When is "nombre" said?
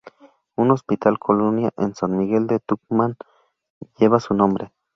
4.33-4.73